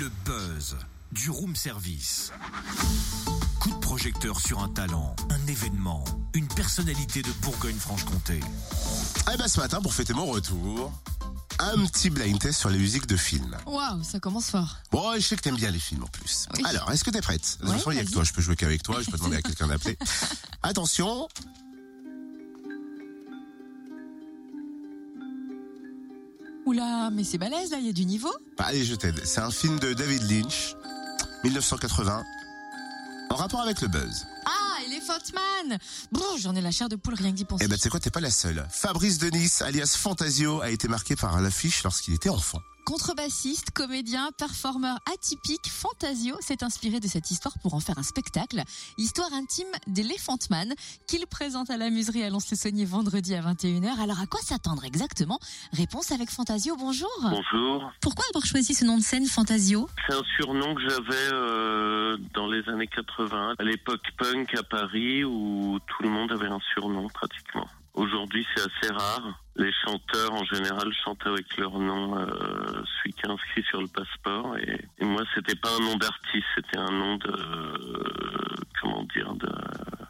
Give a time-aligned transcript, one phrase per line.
[0.00, 0.76] Le buzz
[1.12, 2.32] du room service.
[3.60, 8.40] Coup de projecteur sur un talent, un événement, une personnalité de Bourgogne-Franche-Comté.
[9.30, 10.90] Eh ben ce matin, pour fêter mon retour,
[11.58, 13.54] un petit blind test sur les musiques de films.
[13.66, 14.78] Waouh, ça commence fort.
[14.90, 16.46] Bon, je sais que t'aimes bien les films en plus.
[16.56, 16.62] Oui.
[16.64, 17.58] Alors, est-ce que t'es prête?
[17.60, 19.18] De toute façon, il y a que toi, je peux jouer qu'avec toi, je peux
[19.18, 19.98] demander à quelqu'un d'appeler.
[20.62, 21.28] Attention.
[26.66, 28.32] Oula, mais c'est balèze là, il y a du niveau.
[28.58, 29.20] Bah, allez, je t'aide.
[29.24, 30.76] C'est un film de David Lynch,
[31.44, 32.22] 1980,
[33.30, 34.26] en rapport avec le buzz.
[34.46, 35.78] Ah, Elephant Man
[36.38, 37.64] J'en ai la chair de poule rien que d'y penser.
[37.64, 38.66] Eh ben, tu sais quoi, t'es pas la seule.
[38.70, 42.60] Fabrice Denis, alias Fantasio, a été marqué par l'affiche lorsqu'il était enfant.
[42.90, 48.60] Contrebassiste, comédien, performeur atypique, Fantasio s'est inspiré de cette histoire pour en faire un spectacle.
[48.98, 50.74] Histoire intime d'Elephant Man
[51.06, 54.02] qu'il présente à la muserie à Lons-le-Saunier vendredi à 21h.
[54.02, 55.38] Alors à quoi s'attendre exactement?
[55.72, 57.08] Réponse avec Fantasio, bonjour.
[57.22, 57.92] Bonjour.
[58.00, 59.88] Pourquoi avoir choisi ce nom de scène Fantasio?
[60.08, 65.22] C'est un surnom que j'avais euh, dans les années 80, à l'époque punk à Paris,
[65.22, 67.68] où tout le monde avait un surnom pratiquement.
[67.94, 69.40] Aujourd'hui, c'est assez rare.
[69.60, 72.24] Les chanteurs, en général, chantent avec leur nom, euh,
[72.96, 74.56] celui qui est inscrit sur le passeport.
[74.56, 79.34] Et, et moi, c'était pas un nom d'artiste, c'était un nom de, euh, comment dire,
[79.34, 79.52] de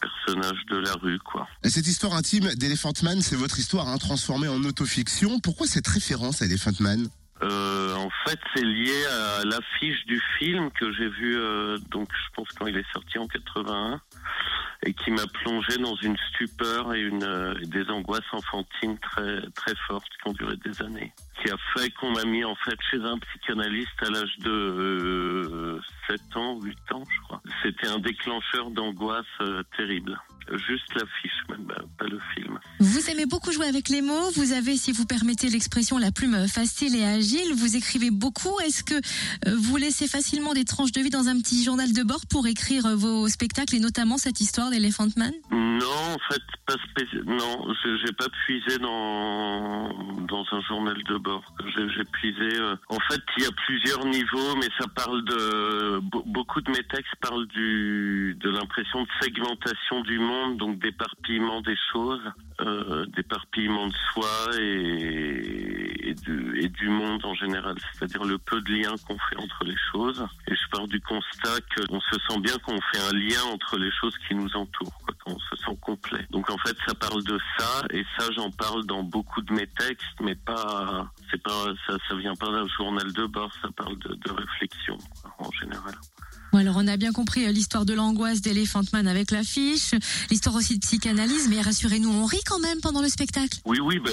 [0.00, 1.48] personnage de la rue, quoi.
[1.64, 5.40] Et Cette histoire intime d'Elephant Man, c'est votre histoire hein, transformée en autofiction.
[5.40, 7.08] Pourquoi cette référence à Elephant Man?
[7.42, 12.34] Euh, en fait, c'est lié à l'affiche du film que j'ai vu, euh, donc je
[12.36, 14.00] pense quand il est sorti en 81,
[14.84, 19.74] et qui m'a plongé dans une stupeur et une euh, des angoisses enfantines très très
[19.86, 21.12] fortes qui ont duré des années.
[21.42, 25.80] Qui a fait qu'on m'a mis en fait chez un psychanalyste à l'âge de euh,
[26.08, 27.42] 7 ans, 8 ans, je crois.
[27.62, 30.18] C'était un déclencheur d'angoisse euh, terrible.
[30.66, 32.58] Juste l'affiche, même bah, pas le film.
[32.80, 34.30] Vous aimez beaucoup jouer avec les mots.
[34.34, 37.54] Vous avez, si vous permettez l'expression, la plume facile et agile.
[37.54, 38.58] Vous écrivez beaucoup.
[38.60, 42.02] Est-ce que euh, vous laissez facilement des tranches de vie dans un petit journal de
[42.02, 45.32] bord pour écrire euh, vos spectacles et notamment cette histoire d'Elephant Man?
[45.50, 47.72] Non, en fait, pas spéci- Non,
[48.04, 49.88] j'ai pas puisé dans
[50.32, 51.44] dans un journal de bord.
[51.76, 52.56] J'ai puisé.
[52.58, 56.70] euh, En fait, il y a plusieurs niveaux, mais ça parle de be- beaucoup de
[56.70, 62.22] mes textes parlent de l'impression de segmentation du monde, donc d'éparpillement des choses,
[62.60, 64.28] euh, d'éparpillement de soi
[64.60, 69.76] et et du, monde en général, c'est-à-dire le peu de liens qu'on fait entre les
[69.92, 70.26] choses.
[70.48, 73.90] Et je pars du constat qu'on se sent bien qu'on fait un lien entre les
[74.00, 76.26] choses qui nous entourent, quoi, qu'on se sent complet.
[76.30, 79.66] Donc en fait, ça parle de ça, et ça, j'en parle dans beaucoup de mes
[79.66, 83.98] textes, mais pas, c'est pas, ça, ça vient pas d'un journal de bord, ça parle
[83.98, 84.98] de, réflexion,
[85.38, 85.94] en général.
[86.54, 89.92] Alors on a bien compris euh, l'histoire de l'angoisse d'Elephant Man avec l'affiche,
[90.30, 93.58] l'histoire aussi de psychanalyse, mais rassurez-nous, on rit quand même pendant le spectacle.
[93.64, 94.10] Oui, oui, bah,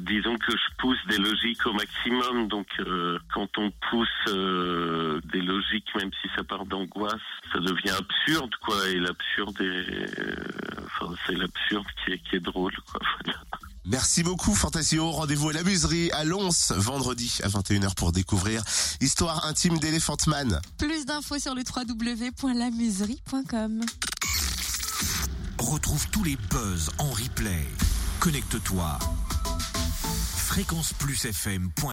[0.00, 2.48] disons que je pousse des logiques au maximum.
[2.48, 7.20] Donc, euh, quand on pousse euh, des logiques, même si ça part d'angoisse,
[7.52, 8.88] ça devient absurde, quoi.
[8.88, 10.34] Et l'absurde est, euh,
[10.86, 13.00] enfin, c'est l'absurde qui est, qui est drôle, quoi.
[13.90, 15.10] Merci beaucoup Fantasio.
[15.10, 18.62] Rendez-vous à la muserie à Lons vendredi à 21h pour découvrir
[19.00, 20.60] Histoire intime d'Elephant Man.
[20.78, 23.80] Plus d'infos sur le www.lamuserie.com.
[25.58, 27.66] Retrouve tous les buzz en replay.
[28.20, 28.96] Connecte-toi.
[30.36, 31.88] fréquenceplusfm.com